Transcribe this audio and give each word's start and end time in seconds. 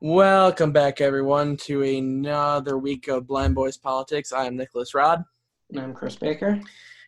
Welcome 0.00 0.72
back, 0.72 1.00
everyone, 1.00 1.56
to 1.58 1.82
another 1.82 2.76
week 2.78 3.08
of 3.08 3.26
Blind 3.26 3.54
Boys 3.54 3.76
Politics. 3.76 4.32
I 4.32 4.44
am 4.46 4.56
Nicholas 4.56 4.94
Rod, 4.94 5.24
And 5.70 5.80
I'm 5.80 5.94
Chris 5.94 6.16
Baker. 6.16 6.60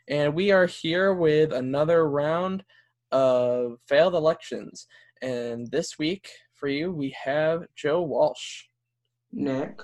and 0.08 0.34
we 0.34 0.50
are 0.50 0.66
here 0.66 1.12
with 1.14 1.52
another 1.52 2.08
round 2.08 2.64
of 3.12 3.78
failed 3.86 4.14
elections. 4.14 4.86
And 5.20 5.70
this 5.70 5.98
week, 5.98 6.28
for 6.54 6.68
you, 6.68 6.90
we 6.92 7.14
have 7.22 7.64
Joe 7.74 8.02
Walsh. 8.02 8.64
Nick. 9.32 9.80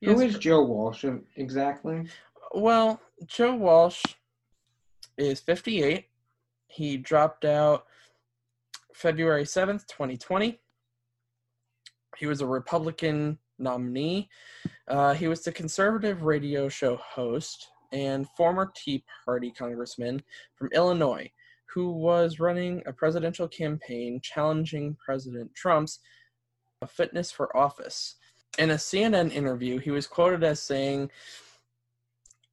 Yes, 0.00 0.14
Who 0.14 0.20
is 0.20 0.38
Joe 0.38 0.62
Walsh 0.64 1.04
exactly? 1.36 2.06
Well, 2.52 3.00
Joe 3.26 3.54
Walsh 3.54 4.02
is 5.18 5.40
58. 5.40 6.06
He 6.68 6.96
dropped 6.96 7.44
out 7.44 7.86
February 8.94 9.44
7th, 9.44 9.86
2020. 9.88 10.60
He 12.20 12.26
was 12.26 12.42
a 12.42 12.46
Republican 12.46 13.38
nominee. 13.58 14.28
Uh, 14.86 15.14
he 15.14 15.26
was 15.26 15.42
the 15.42 15.50
conservative 15.50 16.22
radio 16.22 16.68
show 16.68 16.96
host 16.96 17.68
and 17.92 18.28
former 18.36 18.70
Tea 18.76 19.02
Party 19.24 19.50
congressman 19.50 20.22
from 20.54 20.68
Illinois 20.72 21.30
who 21.72 21.92
was 21.92 22.40
running 22.40 22.82
a 22.86 22.92
presidential 22.92 23.46
campaign 23.48 24.20
challenging 24.22 24.96
President 25.02 25.54
Trump's 25.54 26.00
fitness 26.88 27.30
for 27.30 27.56
office. 27.56 28.16
In 28.58 28.70
a 28.70 28.74
CNN 28.74 29.32
interview, 29.32 29.78
he 29.78 29.90
was 29.90 30.06
quoted 30.06 30.42
as 30.42 30.60
saying, 30.60 31.10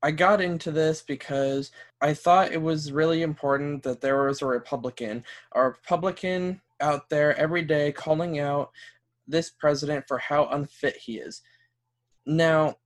I 0.04 0.12
got 0.12 0.40
into 0.40 0.72
this 0.72 1.02
because 1.02 1.72
I 2.00 2.14
thought 2.14 2.52
it 2.52 2.62
was 2.62 2.92
really 2.92 3.24
important 3.24 3.82
that 3.84 4.00
there 4.00 4.24
was 4.24 4.42
a 4.42 4.46
Republican, 4.46 5.24
a 5.54 5.64
Republican 5.64 6.62
out 6.80 7.10
there 7.10 7.36
every 7.38 7.64
day 7.64 7.92
calling 7.92 8.38
out 8.40 8.72
this 9.28 9.50
president 9.52 10.06
for 10.08 10.18
how 10.18 10.48
unfit 10.48 10.98
he 10.98 11.18
is. 11.18 11.42
Now, 12.26 12.78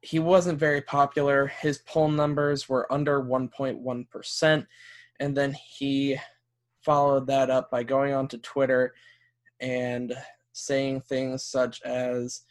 he 0.00 0.18
wasn't 0.18 0.58
very 0.58 0.80
popular. 0.80 1.48
His 1.48 1.78
poll 1.78 2.08
numbers 2.08 2.68
were 2.68 2.90
under 2.92 3.20
1.1%. 3.22 4.66
And 5.18 5.36
then 5.36 5.52
he 5.52 6.18
followed 6.84 7.26
that 7.26 7.50
up 7.50 7.70
by 7.70 7.82
going 7.82 8.14
onto 8.14 8.38
Twitter 8.38 8.94
and 9.60 10.14
saying 10.52 11.00
things 11.00 11.42
such 11.42 11.82
as, 11.82 12.42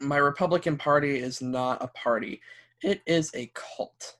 my 0.00 0.16
Republican 0.18 0.76
Party 0.76 1.18
is 1.18 1.42
not 1.42 1.82
a 1.82 1.88
party, 1.88 2.40
it 2.82 3.02
is 3.06 3.32
a 3.34 3.50
cult. 3.54 4.16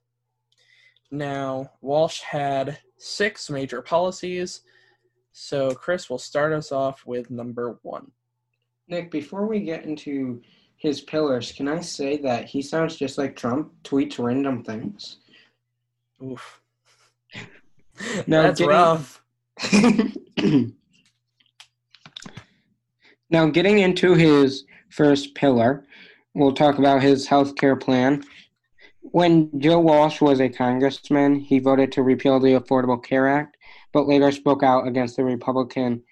Now, 1.10 1.70
Walsh 1.80 2.20
had 2.20 2.78
six 2.98 3.48
major 3.48 3.80
policies, 3.80 4.62
so 5.32 5.70
Chris 5.70 6.08
will 6.10 6.18
start 6.18 6.52
us 6.52 6.72
off 6.72 7.06
with 7.06 7.30
number 7.30 7.78
one. 7.82 8.10
Nick, 8.88 9.10
before 9.10 9.46
we 9.46 9.60
get 9.60 9.84
into 9.84 10.40
his 10.76 11.00
pillars, 11.00 11.52
can 11.52 11.68
I 11.68 11.80
say 11.80 12.16
that 12.18 12.46
he 12.46 12.62
sounds 12.62 12.96
just 12.96 13.18
like 13.18 13.36
Trump, 13.36 13.72
tweets 13.84 14.18
random 14.18 14.62
things? 14.64 15.18
Oof. 16.22 16.60
Now, 18.28 18.42
That's 18.42 18.60
getting- 18.60 18.70
rough. 18.70 19.24
now, 23.30 23.46
getting 23.46 23.80
into 23.80 24.14
his 24.14 24.64
first 24.88 25.34
pillar, 25.34 25.84
we'll 26.32 26.52
talk 26.52 26.78
about 26.78 27.02
his 27.02 27.26
health 27.26 27.56
care 27.56 27.74
plan. 27.74 28.22
When 29.00 29.50
Joe 29.60 29.80
Walsh 29.80 30.20
was 30.20 30.40
a 30.40 30.48
congressman, 30.48 31.40
he 31.40 31.58
voted 31.58 31.90
to 31.92 32.02
repeal 32.04 32.38
the 32.38 32.52
Affordable 32.52 33.02
Care 33.02 33.26
Act, 33.26 33.56
but 33.92 34.06
later 34.06 34.30
spoke 34.32 34.62
out 34.62 34.86
against 34.86 35.16
the 35.16 35.24
Republican 35.24 36.02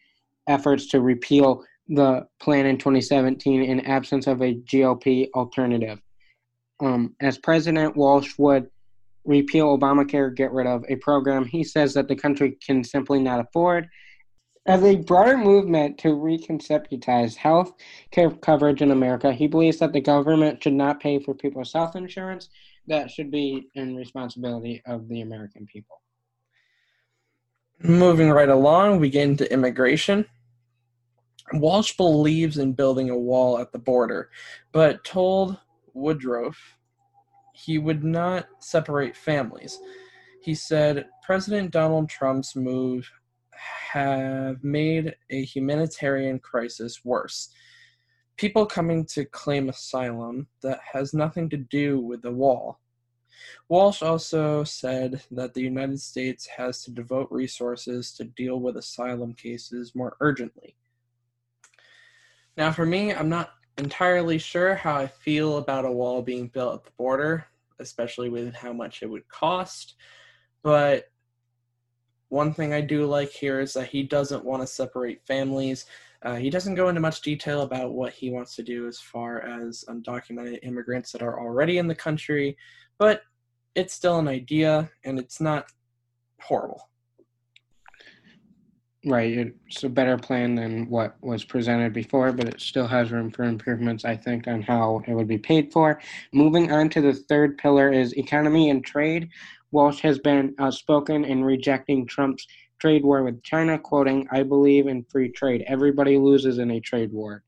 efforts 0.48 0.86
to 0.86 1.00
repeal 1.00 1.64
the 1.88 2.26
plan 2.40 2.66
in 2.66 2.78
2017 2.78 3.62
in 3.62 3.80
absence 3.80 4.26
of 4.26 4.42
a 4.42 4.54
GOP 4.54 5.30
alternative. 5.34 6.00
Um, 6.80 7.14
as 7.20 7.38
president, 7.38 7.96
Walsh 7.96 8.34
would 8.38 8.68
repeal 9.24 9.76
Obamacare, 9.76 10.34
get 10.34 10.52
rid 10.52 10.66
of 10.66 10.84
a 10.88 10.96
program 10.96 11.44
he 11.44 11.64
says 11.64 11.94
that 11.94 12.08
the 12.08 12.16
country 12.16 12.56
can 12.64 12.84
simply 12.84 13.20
not 13.20 13.40
afford. 13.40 13.88
As 14.66 14.82
a 14.82 14.96
broader 14.96 15.36
movement 15.36 15.98
to 15.98 16.08
reconceptualize 16.08 17.36
health 17.36 17.72
care 18.10 18.30
coverage 18.30 18.82
in 18.82 18.90
America, 18.90 19.32
he 19.32 19.46
believes 19.46 19.78
that 19.78 19.92
the 19.92 20.00
government 20.00 20.62
should 20.62 20.72
not 20.72 21.00
pay 21.00 21.20
for 21.20 21.34
people's 21.34 21.72
health 21.72 21.94
insurance. 21.94 22.48
That 22.88 23.10
should 23.10 23.30
be 23.30 23.68
in 23.74 23.94
responsibility 23.94 24.82
of 24.86 25.08
the 25.08 25.20
American 25.20 25.66
people. 25.66 26.00
Moving 27.82 28.30
right 28.30 28.48
along, 28.48 29.00
we 29.00 29.10
get 29.10 29.28
into 29.28 29.52
immigration. 29.52 30.24
Walsh 31.52 31.96
believes 31.96 32.58
in 32.58 32.72
building 32.72 33.10
a 33.10 33.18
wall 33.18 33.58
at 33.58 33.70
the 33.70 33.78
border, 33.78 34.30
but 34.72 35.04
told 35.04 35.58
Woodruff 35.92 36.76
he 37.52 37.78
would 37.78 38.02
not 38.02 38.46
separate 38.60 39.16
families. 39.16 39.78
He 40.42 40.54
said 40.54 41.06
President 41.22 41.70
Donald 41.70 42.08
Trump's 42.08 42.56
move 42.56 43.10
have 43.50 44.62
made 44.62 45.14
a 45.30 45.44
humanitarian 45.44 46.38
crisis 46.38 47.04
worse. 47.04 47.50
People 48.36 48.66
coming 48.66 49.04
to 49.06 49.24
claim 49.24 49.68
asylum 49.68 50.46
that 50.62 50.80
has 50.92 51.14
nothing 51.14 51.48
to 51.50 51.56
do 51.56 52.00
with 52.00 52.22
the 52.22 52.32
wall. 52.32 52.80
Walsh 53.68 54.02
also 54.02 54.64
said 54.64 55.22
that 55.30 55.54
the 55.54 55.62
United 55.62 56.00
States 56.00 56.46
has 56.46 56.82
to 56.84 56.90
devote 56.90 57.28
resources 57.30 58.12
to 58.12 58.24
deal 58.24 58.60
with 58.60 58.76
asylum 58.76 59.34
cases 59.34 59.94
more 59.94 60.16
urgently. 60.20 60.76
Now, 62.56 62.72
for 62.72 62.86
me, 62.86 63.12
I'm 63.12 63.28
not 63.28 63.50
entirely 63.78 64.38
sure 64.38 64.74
how 64.74 64.96
I 64.96 65.06
feel 65.06 65.58
about 65.58 65.84
a 65.84 65.90
wall 65.90 66.22
being 66.22 66.48
built 66.48 66.74
at 66.74 66.84
the 66.84 66.96
border, 66.96 67.46
especially 67.78 68.30
with 68.30 68.54
how 68.54 68.72
much 68.72 69.02
it 69.02 69.10
would 69.10 69.28
cost. 69.28 69.94
But 70.62 71.10
one 72.28 72.52
thing 72.52 72.72
I 72.72 72.80
do 72.80 73.06
like 73.06 73.30
here 73.30 73.60
is 73.60 73.74
that 73.74 73.88
he 73.88 74.02
doesn't 74.02 74.44
want 74.44 74.62
to 74.62 74.66
separate 74.66 75.26
families. 75.26 75.86
Uh, 76.22 76.36
he 76.36 76.50
doesn't 76.50 76.74
go 76.74 76.88
into 76.88 77.00
much 77.00 77.20
detail 77.20 77.62
about 77.62 77.92
what 77.92 78.12
he 78.12 78.30
wants 78.30 78.56
to 78.56 78.62
do 78.62 78.88
as 78.88 78.98
far 78.98 79.42
as 79.42 79.84
undocumented 79.88 80.58
immigrants 80.62 81.12
that 81.12 81.22
are 81.22 81.38
already 81.38 81.78
in 81.78 81.86
the 81.86 81.94
country, 81.94 82.56
but 82.98 83.22
it's 83.74 83.94
still 83.94 84.18
an 84.18 84.28
idea 84.28 84.90
and 85.04 85.18
it's 85.18 85.40
not 85.40 85.66
horrible. 86.40 86.88
Right, 89.04 89.52
it's 89.68 89.84
a 89.84 89.88
better 89.88 90.18
plan 90.18 90.56
than 90.56 90.88
what 90.88 91.16
was 91.22 91.44
presented 91.44 91.92
before, 91.92 92.32
but 92.32 92.48
it 92.48 92.60
still 92.60 92.88
has 92.88 93.12
room 93.12 93.30
for 93.30 93.44
improvements, 93.44 94.04
I 94.04 94.16
think, 94.16 94.48
on 94.48 94.62
how 94.62 95.00
it 95.06 95.14
would 95.14 95.28
be 95.28 95.38
paid 95.38 95.72
for. 95.72 96.00
Moving 96.32 96.72
on 96.72 96.88
to 96.90 97.00
the 97.00 97.12
third 97.12 97.56
pillar 97.56 97.92
is 97.92 98.14
economy 98.14 98.68
and 98.70 98.84
trade. 98.84 99.28
Walsh 99.70 100.00
has 100.00 100.18
been 100.18 100.56
uh, 100.58 100.64
outspoken 100.64 101.24
in 101.24 101.44
rejecting 101.44 102.04
Trump's 102.06 102.46
trade 102.80 103.04
war 103.04 103.22
with 103.22 103.42
China, 103.44 103.78
quoting, 103.78 104.26
I 104.32 104.42
believe 104.42 104.88
in 104.88 105.04
free 105.04 105.30
trade. 105.30 105.64
Everybody 105.68 106.18
loses 106.18 106.58
in 106.58 106.72
a 106.72 106.80
trade 106.80 107.12
war. 107.12 107.44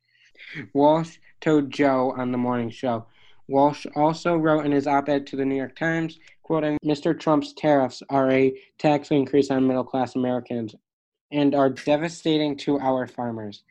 Walsh 0.74 1.18
told 1.40 1.70
Joe 1.70 2.14
on 2.16 2.30
the 2.30 2.38
morning 2.38 2.70
show. 2.70 3.06
Walsh 3.48 3.86
also 3.96 4.36
wrote 4.36 4.66
in 4.66 4.72
his 4.72 4.86
op 4.86 5.08
ed 5.08 5.26
to 5.26 5.36
the 5.36 5.44
New 5.44 5.56
York 5.56 5.74
Times, 5.74 6.18
quoting, 6.42 6.78
Mr. 6.84 7.18
Trump's 7.18 7.54
tariffs 7.54 8.02
are 8.10 8.30
a 8.30 8.54
tax 8.78 9.10
increase 9.10 9.50
on 9.50 9.66
middle 9.66 9.84
class 9.84 10.14
Americans 10.14 10.74
and 11.32 11.54
are 11.54 11.70
devastating 11.70 12.56
to 12.58 12.78
our 12.78 13.06
farmers. 13.06 13.62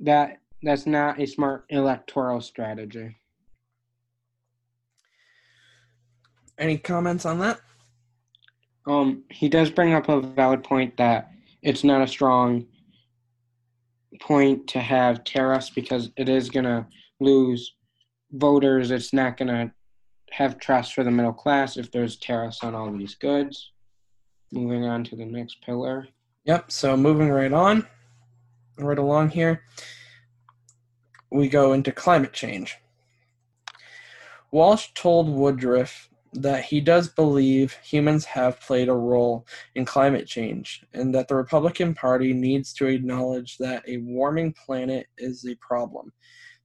That 0.00 0.38
that's 0.62 0.86
not 0.86 1.20
a 1.20 1.26
smart 1.26 1.64
electoral 1.70 2.40
strategy. 2.40 3.16
Any 6.58 6.78
comments 6.78 7.26
on 7.26 7.40
that? 7.40 7.60
Um, 8.86 9.24
he 9.30 9.48
does 9.48 9.70
bring 9.70 9.94
up 9.94 10.08
a 10.08 10.20
valid 10.20 10.62
point 10.62 10.96
that 10.98 11.30
it's 11.62 11.82
not 11.82 12.02
a 12.02 12.06
strong 12.06 12.66
point 14.20 14.68
to 14.68 14.80
have 14.80 15.24
tariffs 15.24 15.70
because 15.70 16.10
it 16.16 16.28
is 16.28 16.50
gonna 16.50 16.86
lose 17.20 17.74
voters. 18.32 18.90
It's 18.90 19.12
not 19.12 19.36
gonna 19.36 19.72
have 20.30 20.58
trust 20.58 20.94
for 20.94 21.04
the 21.04 21.10
middle 21.10 21.32
class 21.32 21.76
if 21.76 21.90
there's 21.90 22.16
tariffs 22.16 22.64
on 22.64 22.74
all 22.74 22.90
these 22.92 23.14
goods. 23.14 23.70
Moving 24.50 24.84
on 24.84 25.04
to 25.04 25.16
the 25.16 25.24
next 25.24 25.62
pillar. 25.62 26.08
Yep, 26.44 26.70
so 26.72 26.96
moving 26.96 27.28
right 27.28 27.52
on, 27.52 27.86
right 28.78 28.98
along 28.98 29.30
here, 29.30 29.62
we 31.30 31.48
go 31.48 31.72
into 31.72 31.92
climate 31.92 32.32
change. 32.32 32.76
Walsh 34.50 34.88
told 34.94 35.28
Woodruff 35.28 36.10
that 36.34 36.64
he 36.64 36.80
does 36.80 37.08
believe 37.08 37.78
humans 37.82 38.24
have 38.24 38.60
played 38.60 38.88
a 38.88 38.94
role 38.94 39.46
in 39.74 39.84
climate 39.84 40.26
change 40.26 40.84
and 40.94 41.14
that 41.14 41.28
the 41.28 41.36
Republican 41.36 41.94
Party 41.94 42.32
needs 42.32 42.72
to 42.74 42.86
acknowledge 42.86 43.58
that 43.58 43.86
a 43.86 43.98
warming 43.98 44.52
planet 44.52 45.06
is 45.18 45.46
a 45.46 45.54
problem. 45.56 46.12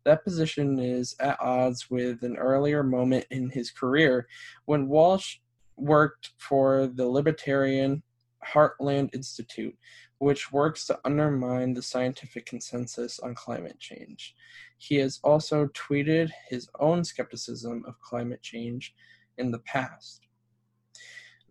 That 0.07 0.23
position 0.23 0.79
is 0.79 1.17
at 1.19 1.37
odds 1.41 1.89
with 1.89 2.23
an 2.23 2.37
earlier 2.37 2.81
moment 2.81 3.25
in 3.29 3.49
his 3.49 3.71
career 3.71 4.25
when 4.63 4.87
Walsh 4.87 5.39
worked 5.75 6.29
for 6.37 6.87
the 6.87 7.05
Libertarian 7.05 8.01
Heartland 8.41 9.13
Institute, 9.13 9.77
which 10.19 10.49
works 10.49 10.85
to 10.85 10.97
undermine 11.03 11.73
the 11.73 11.81
scientific 11.81 12.45
consensus 12.45 13.19
on 13.19 13.35
climate 13.35 13.79
change. 13.79 14.33
He 14.77 14.95
has 14.95 15.19
also 15.25 15.67
tweeted 15.73 16.31
his 16.47 16.69
own 16.79 17.03
skepticism 17.03 17.83
of 17.85 17.99
climate 17.99 18.41
change 18.41 18.95
in 19.37 19.51
the 19.51 19.59
past. 19.59 20.21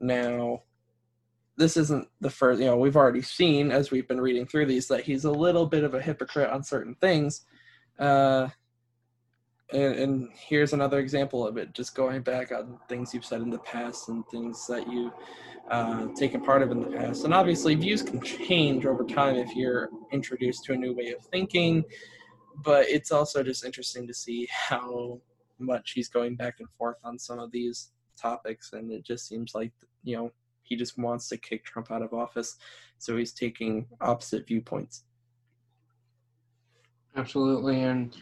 Now, 0.00 0.62
this 1.58 1.76
isn't 1.76 2.08
the 2.22 2.30
first, 2.30 2.60
you 2.60 2.66
know, 2.68 2.78
we've 2.78 2.96
already 2.96 3.20
seen 3.20 3.70
as 3.70 3.90
we've 3.90 4.08
been 4.08 4.20
reading 4.20 4.46
through 4.46 4.64
these 4.64 4.88
that 4.88 5.04
he's 5.04 5.26
a 5.26 5.30
little 5.30 5.66
bit 5.66 5.84
of 5.84 5.92
a 5.92 6.00
hypocrite 6.00 6.48
on 6.48 6.64
certain 6.64 6.94
things. 7.02 7.44
Uh, 7.98 8.48
and, 9.72 9.94
and, 9.94 10.28
here's 10.32 10.72
another 10.72 10.98
example 11.00 11.46
of 11.46 11.56
it 11.56 11.72
just 11.72 11.94
going 11.94 12.22
back 12.22 12.52
on 12.52 12.78
things 12.88 13.12
you've 13.12 13.24
said 13.24 13.40
in 13.40 13.50
the 13.50 13.58
past 13.58 14.08
and 14.08 14.24
things 14.28 14.66
that 14.68 14.86
you've 14.88 15.12
uh, 15.70 16.06
taken 16.14 16.40
part 16.40 16.62
of 16.62 16.70
in 16.70 16.80
the 16.80 16.96
past. 16.96 17.24
And 17.24 17.34
obviously 17.34 17.74
views 17.74 18.02
can 18.02 18.20
change 18.20 18.86
over 18.86 19.02
time 19.02 19.34
if 19.36 19.56
you're 19.56 19.88
introduced 20.12 20.64
to 20.64 20.74
a 20.74 20.76
new 20.76 20.94
way 20.94 21.08
of 21.08 21.24
thinking 21.26 21.84
but 22.62 22.88
it's 22.88 23.12
also 23.12 23.42
just 23.42 23.64
interesting 23.64 24.06
to 24.06 24.14
see 24.14 24.48
how 24.50 25.20
much 25.58 25.92
he's 25.92 26.08
going 26.08 26.36
back 26.36 26.56
and 26.58 26.68
forth 26.78 26.96
on 27.04 27.18
some 27.18 27.38
of 27.38 27.50
these 27.50 27.92
topics 28.20 28.72
and 28.72 28.90
it 28.90 29.04
just 29.04 29.26
seems 29.26 29.54
like 29.54 29.72
you 30.02 30.16
know 30.16 30.30
he 30.62 30.76
just 30.76 30.98
wants 30.98 31.28
to 31.28 31.36
kick 31.36 31.64
trump 31.64 31.90
out 31.90 32.02
of 32.02 32.12
office 32.12 32.56
so 32.98 33.16
he's 33.16 33.32
taking 33.32 33.86
opposite 34.00 34.46
viewpoints 34.46 35.04
absolutely 37.16 37.82
and 37.82 38.16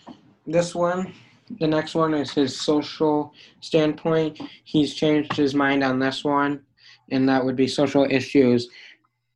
this 0.46 0.74
one 0.74 1.12
the 1.58 1.66
next 1.66 1.94
one 1.94 2.14
is 2.14 2.30
his 2.32 2.58
social 2.58 3.32
standpoint. 3.60 4.40
He's 4.64 4.94
changed 4.94 5.34
his 5.34 5.54
mind 5.54 5.84
on 5.84 5.98
this 5.98 6.24
one, 6.24 6.60
and 7.10 7.28
that 7.28 7.44
would 7.44 7.56
be 7.56 7.68
social 7.68 8.06
issues. 8.10 8.68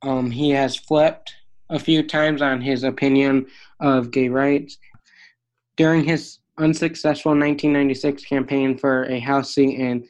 Um, 0.01 0.31
he 0.31 0.49
has 0.51 0.75
flipped 0.75 1.33
a 1.69 1.79
few 1.79 2.01
times 2.03 2.41
on 2.41 2.61
his 2.61 2.83
opinion 2.83 3.45
of 3.79 4.11
gay 4.11 4.27
rights. 4.27 4.77
During 5.75 6.03
his 6.03 6.39
unsuccessful 6.57 7.31
1996 7.31 8.25
campaign 8.25 8.77
for 8.77 9.03
a 9.03 9.19
House 9.19 9.53
seat 9.53 9.79
in 9.79 10.07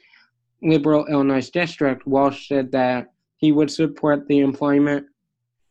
liberal 0.61 1.05
Illinois 1.07 1.49
district, 1.49 2.07
Walsh 2.07 2.47
said 2.47 2.71
that 2.71 3.11
he 3.37 3.51
would 3.51 3.69
support 3.69 4.27
the 4.27 4.39
Employment 4.39 5.05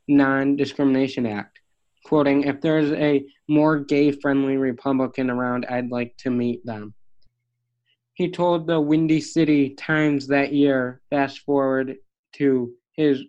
Non 0.09 0.57
Discrimination 0.57 1.27
Act 1.27 1.58
quoting, 2.09 2.45
If 2.45 2.63
there's 2.63 2.91
a 2.93 3.23
more 3.49 3.79
gay 3.79 4.13
friendly 4.13 4.57
Republican 4.57 5.29
around, 5.29 5.67
I'd 5.69 5.91
like 5.91 6.17
to 6.19 6.31
meet 6.31 6.65
them. 6.65 6.95
He 8.15 8.31
told 8.31 8.67
the 8.67 8.81
Windy 8.81 9.21
City 9.21 9.75
Times 9.75 10.27
that 10.29 10.55
year, 10.55 11.03
fast 11.11 11.41
forward 11.41 11.97
to 12.37 12.73
his 12.93 13.25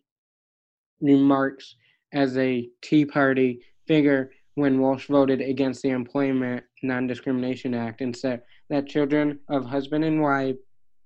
remarks 1.02 1.76
as 2.14 2.38
a 2.38 2.70
Tea 2.82 3.06
Party 3.06 3.60
figure 3.86 4.32
when 4.56 4.80
Walsh 4.80 5.08
voted 5.08 5.42
against 5.42 5.82
the 5.82 5.90
Employment 5.90 6.64
Non 6.82 7.06
Discrimination 7.06 7.74
Act 7.74 8.00
and 8.00 8.16
said 8.16 8.42
that 8.70 8.88
children 8.88 9.40
of 9.50 9.66
husband 9.66 10.06
and 10.06 10.22
wife 10.22 10.56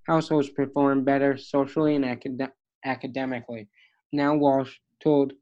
households 0.07 0.49
perform 0.49 1.03
better 1.03 1.37
socially 1.37 1.95
and 1.95 2.05
acad- 2.05 2.51
academically. 2.85 3.67
Now, 4.11 4.35
Walsh 4.35 4.75
told 5.01 5.33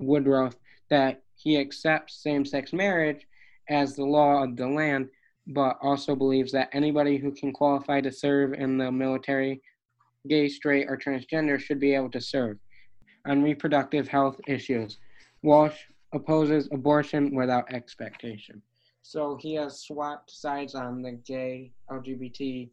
Woodruff 0.00 0.56
that 0.90 1.23
he 1.36 1.58
accepts 1.58 2.22
same 2.22 2.44
sex 2.44 2.72
marriage 2.72 3.26
as 3.68 3.94
the 3.94 4.04
law 4.04 4.42
of 4.42 4.56
the 4.56 4.66
land, 4.66 5.08
but 5.48 5.76
also 5.82 6.14
believes 6.14 6.52
that 6.52 6.70
anybody 6.72 7.18
who 7.18 7.32
can 7.32 7.52
qualify 7.52 8.00
to 8.00 8.12
serve 8.12 8.54
in 8.54 8.78
the 8.78 8.90
military, 8.90 9.60
gay, 10.28 10.48
straight, 10.48 10.86
or 10.88 10.96
transgender, 10.96 11.58
should 11.58 11.80
be 11.80 11.94
able 11.94 12.10
to 12.10 12.20
serve. 12.20 12.58
On 13.26 13.42
reproductive 13.42 14.08
health 14.08 14.40
issues, 14.46 14.98
Walsh 15.42 15.78
opposes 16.12 16.68
abortion 16.72 17.34
without 17.34 17.70
expectation. 17.72 18.62
So 19.02 19.36
he 19.40 19.54
has 19.56 19.82
swapped 19.82 20.30
sides 20.30 20.74
on 20.74 21.02
the 21.02 21.12
gay 21.12 21.72
LGBT 21.90 22.70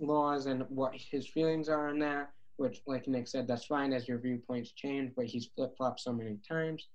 laws 0.00 0.46
and 0.46 0.64
what 0.68 0.92
his 0.94 1.28
feelings 1.28 1.68
are 1.68 1.88
on 1.88 2.00
that, 2.00 2.30
which, 2.56 2.80
like 2.86 3.06
Nick 3.06 3.28
said, 3.28 3.46
that's 3.46 3.66
fine 3.66 3.92
as 3.92 4.08
your 4.08 4.18
viewpoints 4.18 4.72
change, 4.72 5.12
but 5.16 5.26
he's 5.26 5.46
flip 5.54 5.76
flopped 5.76 6.00
so 6.00 6.12
many 6.12 6.38
times 6.48 6.88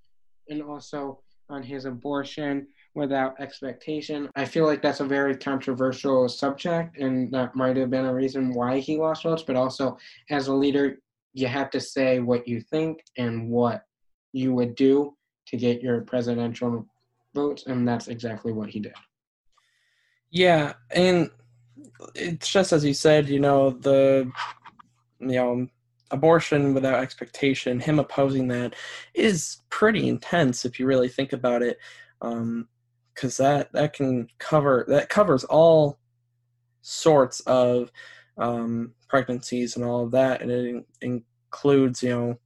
and 0.50 0.62
also 0.62 1.20
on 1.48 1.62
his 1.62 1.84
abortion 1.84 2.66
without 2.94 3.40
expectation. 3.40 4.28
I 4.36 4.44
feel 4.44 4.66
like 4.66 4.82
that's 4.82 5.00
a 5.00 5.04
very 5.04 5.36
controversial 5.36 6.28
subject, 6.28 6.98
and 6.98 7.30
that 7.32 7.56
might 7.56 7.76
have 7.76 7.90
been 7.90 8.06
a 8.06 8.14
reason 8.14 8.52
why 8.52 8.78
he 8.78 8.96
lost 8.96 9.22
votes. 9.24 9.42
But 9.42 9.56
also, 9.56 9.96
as 10.30 10.48
a 10.48 10.54
leader, 10.54 10.98
you 11.32 11.46
have 11.46 11.70
to 11.70 11.80
say 11.80 12.20
what 12.20 12.46
you 12.46 12.60
think 12.60 13.02
and 13.16 13.48
what 13.48 13.84
you 14.32 14.52
would 14.54 14.74
do 14.74 15.16
to 15.46 15.56
get 15.56 15.82
your 15.82 16.02
presidential 16.02 16.86
votes, 17.34 17.64
and 17.66 17.86
that's 17.86 18.08
exactly 18.08 18.52
what 18.52 18.70
he 18.70 18.80
did. 18.80 18.94
Yeah, 20.30 20.74
and 20.90 21.30
it's 22.14 22.48
just 22.48 22.72
as 22.72 22.84
you 22.84 22.94
said, 22.94 23.28
you 23.28 23.40
know, 23.40 23.70
the 23.70 24.30
you 25.18 25.26
know 25.26 25.66
abortion 26.10 26.74
without 26.74 27.00
expectation, 27.00 27.80
him 27.80 27.98
opposing 27.98 28.48
that 28.48 28.74
is 29.14 29.58
pretty 29.70 30.08
intense 30.08 30.64
if 30.64 30.78
you 30.78 30.86
really 30.86 31.08
think 31.08 31.32
about 31.32 31.62
it. 31.62 31.78
Um, 32.22 32.68
because 33.14 33.36
that 33.36 33.72
that 33.72 33.92
can 33.92 34.28
cover 34.38 34.84
that 34.88 35.08
covers 35.08 35.44
all 35.44 35.98
sorts 36.80 37.40
of 37.40 37.90
um, 38.38 38.94
pregnancies 39.08 39.76
and 39.76 39.84
all 39.84 40.04
of 40.04 40.10
that, 40.12 40.40
and 40.40 40.50
it 40.50 40.86
includes 41.02 42.02
you 42.02 42.10
know 42.10 42.38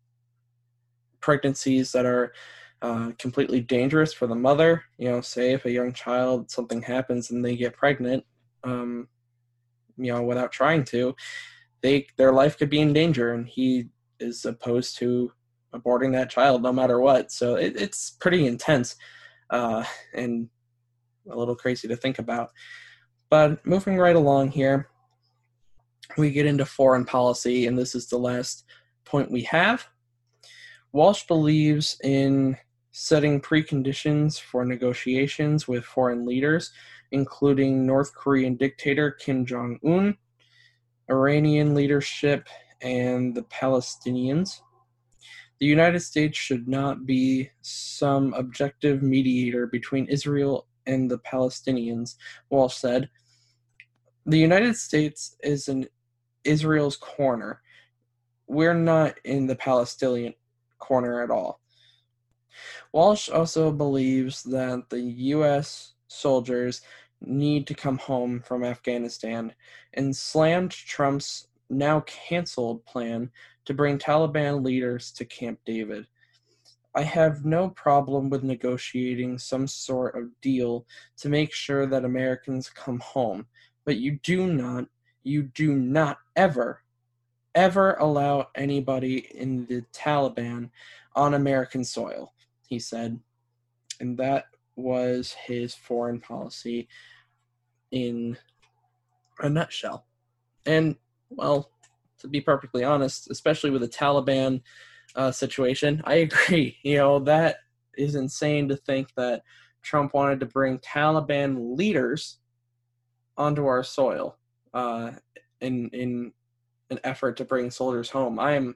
pregnancies 1.21 1.93
that 1.93 2.05
are 2.07 2.33
uh, 2.83 3.13
completely 3.19 3.61
dangerous 3.61 4.13
for 4.13 4.27
the 4.27 4.35
mother. 4.35 4.83
You 4.99 5.11
know, 5.11 5.21
say 5.21 5.53
if 5.53 5.65
a 5.65 5.71
young 5.71 5.93
child 5.93 6.51
something 6.51 6.83
happens 6.83 7.31
and 7.31 7.45
they 7.45 7.57
get 7.57 7.77
pregnant, 7.77 8.25
um, 8.65 9.09
you 9.97 10.13
know, 10.13 10.23
without 10.23 10.53
trying 10.53 10.85
to, 10.87 11.15
they 11.85 12.07
their 12.17 12.33
life 12.33 12.57
could 12.57 12.71
be 12.71 12.81
in 12.81 12.95
danger, 12.95 13.35
and 13.35 13.47
he 13.47 13.91
is 14.19 14.47
opposed 14.47 14.97
to 14.97 15.31
aborting 15.75 16.13
that 16.13 16.31
child 16.31 16.63
no 16.63 16.73
matter 16.73 16.99
what. 16.99 17.31
So 17.31 17.57
it, 17.57 17.77
it's 17.77 18.11
pretty 18.21 18.47
intense 18.47 18.97
uh, 19.51 19.85
and 20.15 20.49
a 21.31 21.37
little 21.37 21.55
crazy 21.55 21.87
to 21.89 21.97
think 21.97 22.19
about. 22.19 22.51
But 23.29 23.65
moving 23.67 23.99
right 23.99 24.17
along 24.17 24.53
here, 24.53 24.89
we 26.17 26.31
get 26.31 26.47
into 26.47 26.65
foreign 26.65 27.05
policy, 27.05 27.67
and 27.67 27.77
this 27.77 27.95
is 27.95 28.09
the 28.09 28.19
last 28.19 28.65
point 29.05 29.31
we 29.31 29.43
have. 29.43 29.87
Walsh 30.93 31.27
believes 31.27 31.99
in 32.03 32.57
setting 32.93 33.43
preconditions 33.43 34.41
for 34.41 34.65
negotiations 34.65 35.69
with 35.69 35.85
foreign 35.85 36.25
leaders, 36.25 36.73
including 37.13 37.85
North 37.85 38.15
Korean 38.15 38.55
dictator 38.57 39.11
Kim 39.11 39.45
Jong 39.45 39.79
un 39.85 40.17
Iranian 41.11 41.75
leadership, 41.75 42.49
and 42.81 43.35
the 43.35 43.43
Palestinians. 43.43 44.61
The 45.61 45.67
United 45.67 46.01
States 46.01 46.37
should 46.37 46.69
not 46.69 47.07
be 47.07 47.51
some 47.63 48.35
objective 48.35 49.03
mediator 49.03 49.67
between 49.67 50.07
Israel 50.07 50.67
and 50.87 51.11
the 51.11 51.19
Palestinians, 51.19 52.17
Walsh 52.51 52.77
said. 52.77 53.09
The 54.27 54.39
United 54.39 54.77
States 54.77 55.37
is 55.43 55.69
in 55.69 55.89
Israel's 56.45 56.97
corner. 56.97 57.63
We're 58.47 58.75
not 58.75 59.19
in 59.25 59.47
the 59.47 59.57
Palestinian 59.57 60.35
corner 60.79 61.23
at 61.23 61.31
all. 61.31 61.61
Walsh 62.93 63.29
also 63.29 63.73
believes 63.73 64.43
that 64.45 64.91
the 64.91 65.01
U.S. 65.01 65.95
soldiers 66.09 66.83
need 67.27 67.67
to 67.67 67.75
come 67.75 67.99
home 67.99 68.41
from 68.41 68.65
Afghanistan 68.65 69.53
and 69.95 70.15
slammed 70.15 70.71
Trump's 70.71 71.49
now 71.71 72.01
canceled 72.01 72.85
plan 72.85 73.31
to 73.65 73.75
bring 73.75 73.99
Taliban 73.99 74.65
leaders 74.65 75.11
to 75.13 75.25
Camp 75.25 75.59
David. 75.65 76.07
I 76.95 77.03
have 77.03 77.45
no 77.45 77.71
problem 77.71 78.31
with 78.31 78.45
negotiating 78.45 79.39
some 79.39 79.67
sort 79.67 80.17
of 80.17 80.29
deal 80.41 80.87
to 81.19 81.29
make 81.29 81.53
sure 81.53 81.87
that 81.87 82.05
Americans 82.05 82.71
come 82.71 83.01
home, 83.01 83.47
but 83.85 83.97
you 83.97 84.21
do 84.23 84.47
not, 84.47 84.87
you 85.25 85.43
do 85.43 85.75
not 85.75 86.19
ever, 86.37 86.83
ever 87.55 87.95
allow 87.95 88.49
anybody 88.55 89.27
in 89.35 89.67
the 89.67 89.83
Taliban 89.93 90.71
on 91.17 91.35
American 91.35 91.83
soil, 91.83 92.33
he 92.69 92.79
said. 92.79 93.19
And 93.99 94.17
that 94.19 94.47
was 94.77 95.33
his 95.33 95.75
foreign 95.75 96.21
policy 96.21 96.89
in 97.95 98.37
a 99.39 99.49
nutshell. 99.49 100.05
And, 100.67 100.97
well, 101.31 101.71
to 102.19 102.29
be 102.29 102.41
perfectly 102.41 102.83
honest, 102.83 103.31
especially 103.31 103.71
with 103.71 103.83
the 103.83 103.89
Taliban 103.89 104.63
uh, 105.15 105.31
situation, 105.31 106.03
I 106.05 106.15
agree. 106.29 106.77
You 106.83 106.97
know, 106.97 107.19
that 107.21 107.59
is 107.97 108.17
insane 108.17 108.69
to 108.69 108.77
think 108.77 109.15
that 109.15 109.43
Trump 109.83 110.13
wanted 110.13 110.41
to 110.41 110.47
bring 110.47 110.79
Taliban 110.81 111.77
leaders 111.77 112.39
onto 113.37 113.67
our 113.67 113.85
soil 113.85 114.39
uh, 114.73 115.13
in 115.61 115.89
in 115.91 116.33
an 116.91 116.99
effort 117.05 117.37
to 117.37 117.45
bring 117.45 117.71
soldiers 117.71 118.11
home. 118.11 118.39
I 118.41 118.53
am, 118.53 118.75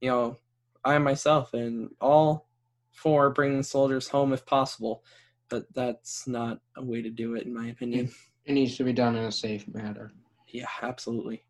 you 0.00 0.10
know, 0.10 0.36
I 0.84 0.98
myself 0.98 1.54
and 1.54 1.90
all 2.00 2.48
for 2.92 3.30
bringing 3.30 3.62
soldiers 3.62 4.08
home 4.08 4.32
if 4.32 4.44
possible, 4.44 5.04
but 5.48 5.64
that's 5.74 6.26
not 6.26 6.60
a 6.76 6.84
way 6.84 7.02
to 7.02 7.10
do 7.10 7.34
it, 7.34 7.46
in 7.46 7.54
my 7.54 7.68
opinion. 7.68 8.10
It 8.46 8.52
needs 8.52 8.76
to 8.76 8.84
be 8.84 8.92
done 8.92 9.16
in 9.16 9.24
a 9.24 9.32
safe 9.32 9.66
manner. 9.68 10.12
Yeah, 10.48 10.66
absolutely. 10.82 11.44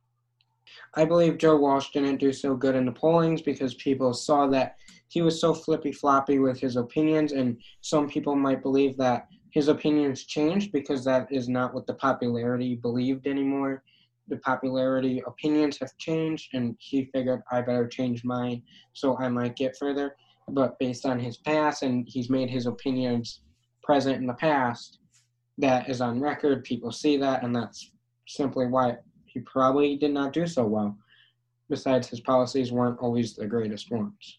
I 0.94 1.04
believe 1.04 1.38
Joe 1.38 1.56
Walsh 1.56 1.90
didn't 1.90 2.18
do 2.18 2.32
so 2.32 2.54
good 2.54 2.75
in 2.75 2.87
the 2.87 2.92
pollings 2.92 3.42
because 3.42 3.75
people 3.75 4.12
saw 4.12 4.47
that 4.49 4.76
he 5.09 5.23
was 5.23 5.40
so 5.40 5.52
flippy 5.52 5.92
floppy 5.92 6.38
with 6.38 6.61
his 6.61 6.76
opinions, 6.76 7.32
and 7.32 7.61
some 7.80 8.09
people 8.09 8.37
might 8.37 8.62
believe 8.62 8.97
that 8.99 9.28
his 9.50 9.68
opinions 9.68 10.25
changed 10.25 10.70
because 10.73 11.04
that 11.04 11.26
is 11.30 11.49
not 11.49 11.75
what 11.75 11.87
the 11.87 11.94
popularity 11.94 12.76
believed 12.76 13.26
anymore. 13.26 13.82
The 14.28 14.37
popularity 14.38 15.23
opinions 15.26 15.78
have 15.78 15.97
changed, 15.99 16.54
and 16.54 16.76
he 16.78 17.06
figured 17.06 17.42
I 17.50 17.62
better 17.62 17.88
change 17.88 18.25
mine 18.25 18.62
so 18.92 19.18
I 19.18 19.28
might 19.28 19.56
get 19.56 19.76
further. 19.76 20.14
But 20.49 20.78
based 20.78 21.04
on 21.04 21.18
his 21.18 21.37
past, 21.38 21.82
and 21.82 22.06
he's 22.09 22.30
made 22.30 22.50
his 22.50 22.66
opinions 22.66 23.42
present 23.82 24.16
in 24.16 24.26
the 24.26 24.35
past, 24.35 25.00
that 25.61 25.88
is 25.88 26.00
on 26.00 26.21
record. 26.21 26.64
People 26.64 26.93
see 26.93 27.17
that, 27.19 27.43
and 27.43 27.55
that's 27.55 27.93
simply 28.26 28.67
why 28.67 28.97
he 29.26 29.40
probably 29.40 29.97
did 29.97 30.12
not 30.12 30.33
do 30.33 30.47
so 30.47 30.64
well. 30.64 30.97
Besides, 31.69 32.09
his 32.09 32.21
policies 32.21 32.73
weren't 32.73 32.99
always 32.99 33.35
the 33.35 33.47
greatest 33.47 33.90
ones. 33.90 34.38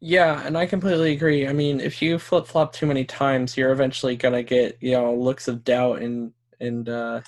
Yeah, 0.00 0.44
and 0.44 0.58
I 0.58 0.66
completely 0.66 1.12
agree. 1.12 1.46
I 1.46 1.52
mean, 1.52 1.78
if 1.78 2.02
you 2.02 2.18
flip 2.18 2.46
flop 2.46 2.72
too 2.72 2.86
many 2.86 3.04
times, 3.04 3.56
you're 3.56 3.70
eventually 3.70 4.16
gonna 4.16 4.42
get 4.42 4.76
you 4.80 4.92
know 4.92 5.14
looks 5.14 5.46
of 5.46 5.62
doubt 5.62 6.02
and 6.02 6.32
and 6.58 6.88
uh, 6.88 7.20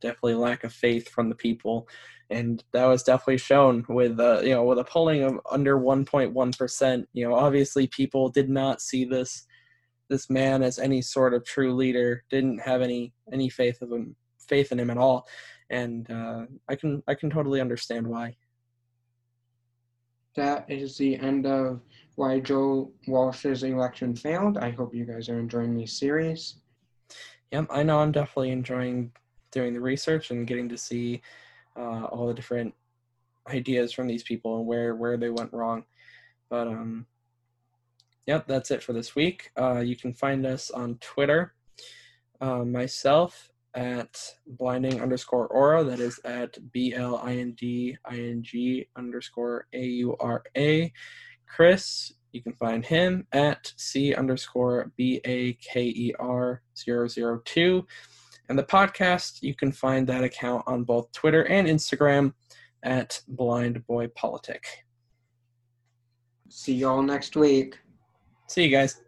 definitely 0.00 0.34
lack 0.34 0.64
of 0.64 0.72
faith 0.72 1.08
from 1.08 1.30
the 1.30 1.34
people, 1.34 1.88
and 2.28 2.62
that 2.74 2.84
was 2.84 3.02
definitely 3.02 3.38
shown 3.38 3.86
with 3.88 4.20
uh, 4.20 4.42
you 4.42 4.50
know 4.50 4.64
with 4.64 4.78
a 4.78 4.84
polling 4.84 5.22
of 5.22 5.40
under 5.50 5.78
1.1 5.78 6.58
percent. 6.58 7.08
You 7.14 7.26
know, 7.26 7.34
obviously 7.34 7.86
people 7.86 8.28
did 8.28 8.50
not 8.50 8.82
see 8.82 9.06
this 9.06 9.46
this 10.10 10.28
man 10.28 10.62
as 10.62 10.78
any 10.78 11.00
sort 11.00 11.32
of 11.32 11.44
true 11.44 11.72
leader. 11.72 12.24
Didn't 12.28 12.58
have 12.58 12.82
any 12.82 13.14
any 13.32 13.48
faith 13.48 13.80
of 13.80 13.90
him 13.90 14.14
faith 14.46 14.72
in 14.72 14.80
him 14.80 14.90
at 14.90 14.98
all, 14.98 15.26
and 15.70 16.10
uh, 16.10 16.44
I 16.68 16.74
can 16.74 17.02
I 17.08 17.14
can 17.14 17.30
totally 17.30 17.60
understand 17.60 18.06
why. 18.06 18.36
That 20.36 20.70
is 20.70 20.98
the 20.98 21.16
end 21.16 21.46
of 21.46 21.80
why 22.16 22.40
Joe 22.40 22.92
Walsh's 23.08 23.62
election 23.62 24.14
failed. 24.14 24.58
I 24.58 24.70
hope 24.70 24.94
you 24.94 25.04
guys 25.04 25.28
are 25.28 25.38
enjoying 25.38 25.74
these 25.74 25.98
series. 25.98 26.56
Yep, 27.52 27.66
I 27.70 27.82
know 27.82 27.98
I'm 27.98 28.12
definitely 28.12 28.50
enjoying 28.50 29.12
doing 29.50 29.72
the 29.72 29.80
research 29.80 30.30
and 30.30 30.46
getting 30.46 30.68
to 30.68 30.76
see 30.76 31.22
uh, 31.76 32.04
all 32.04 32.26
the 32.26 32.34
different 32.34 32.74
ideas 33.48 33.92
from 33.92 34.06
these 34.06 34.22
people 34.22 34.58
and 34.58 34.66
where 34.66 34.94
where 34.94 35.16
they 35.16 35.30
went 35.30 35.52
wrong. 35.52 35.84
But 36.48 36.66
um, 36.68 37.06
yep, 38.30 38.46
that's 38.46 38.70
it 38.70 38.80
for 38.80 38.92
this 38.92 39.16
week. 39.16 39.50
Uh, 39.58 39.80
you 39.80 39.96
can 39.96 40.14
find 40.14 40.46
us 40.46 40.70
on 40.70 40.96
Twitter. 41.00 41.52
Uh, 42.40 42.64
myself 42.64 43.50
at 43.74 44.16
blinding 44.46 45.02
underscore 45.02 45.48
aura. 45.48 45.82
That 45.82 45.98
is 45.98 46.20
at 46.24 46.56
B 46.70 46.94
L 46.94 47.16
I 47.16 47.32
N 47.34 47.56
D 47.58 47.96
I 48.04 48.14
N 48.14 48.40
G 48.40 48.86
underscore 48.96 49.66
A 49.72 49.82
U 49.82 50.16
R 50.20 50.44
A. 50.56 50.92
Chris, 51.44 52.12
you 52.30 52.40
can 52.40 52.52
find 52.52 52.86
him 52.86 53.26
at 53.32 53.72
C 53.76 54.14
underscore 54.14 54.92
B 54.96 55.20
A 55.24 55.54
K 55.54 55.86
E 55.86 56.14
R 56.20 56.62
002. 56.76 57.84
And 58.48 58.56
the 58.56 58.62
podcast, 58.62 59.42
you 59.42 59.56
can 59.56 59.72
find 59.72 60.06
that 60.06 60.22
account 60.22 60.62
on 60.68 60.84
both 60.84 61.10
Twitter 61.10 61.42
and 61.48 61.66
Instagram 61.66 62.34
at 62.84 63.20
Blind 63.26 63.84
Boy 63.88 64.06
Politic. 64.06 64.64
See 66.48 66.74
y'all 66.74 67.02
next 67.02 67.34
week. 67.34 67.76
See 68.50 68.64
you 68.64 68.68
guys. 68.68 69.00